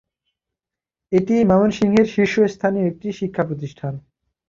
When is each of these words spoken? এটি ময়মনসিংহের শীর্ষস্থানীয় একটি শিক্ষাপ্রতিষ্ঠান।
এটি 1.11 1.35
ময়মনসিংহের 1.49 2.07
শীর্ষস্থানীয় 2.13 2.85
একটি 2.87 3.07
শিক্ষাপ্রতিষ্ঠান। 3.11 3.93